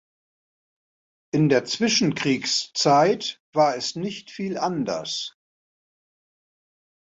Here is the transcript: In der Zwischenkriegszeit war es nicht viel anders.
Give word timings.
In 1.31 1.47
der 1.49 1.63
Zwischenkriegszeit 1.65 3.39
war 3.53 3.75
es 3.75 3.95
nicht 3.95 4.31
viel 4.31 4.57
anders. 4.57 5.37